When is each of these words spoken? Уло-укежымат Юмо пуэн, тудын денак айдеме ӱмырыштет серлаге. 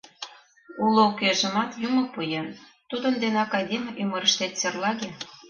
Уло-укежымат 0.85 1.71
Юмо 1.87 2.03
пуэн, 2.13 2.47
тудын 2.89 3.13
денак 3.23 3.51
айдеме 3.57 3.91
ӱмырыштет 4.01 4.53
серлаге. 4.59 5.09